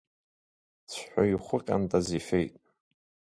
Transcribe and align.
Цәҳәы 0.89 1.23
ихәы 1.31 1.57
Ҟьантаз 1.65 2.07
ифеит. 2.17 2.53